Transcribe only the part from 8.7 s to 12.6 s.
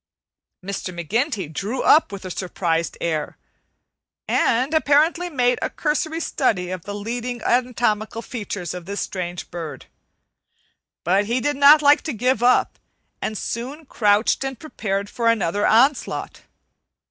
of this strange bird; but he did not like to give